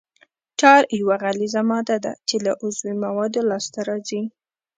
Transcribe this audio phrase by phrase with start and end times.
[0.59, 4.21] ټار یوه غلیظه ماده ده چې له عضوي موادو لاسته راځي